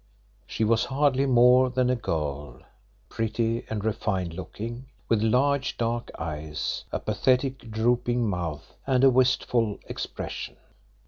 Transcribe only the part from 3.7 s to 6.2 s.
refined looking, with large dark